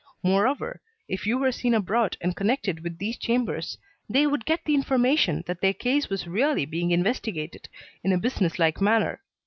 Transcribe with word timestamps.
Moreover, 0.23 0.81
if 1.07 1.27
you 1.27 1.37
were 1.37 1.51
seen 1.51 1.75
abroad 1.75 2.17
and 2.21 2.35
connected 2.35 2.79
with 2.79 2.97
these 2.97 3.19
chambers, 3.19 3.77
they 4.09 4.25
would 4.25 4.45
get 4.47 4.65
the 4.65 4.73
information 4.73 5.43
that 5.45 5.61
their 5.61 5.75
case 5.75 6.09
was 6.09 6.25
really 6.25 6.65
being 6.65 6.89
investigated 6.89 7.69
in 8.03 8.11
a 8.11 8.17
businesslike 8.17 8.81
manner. 8.81 9.21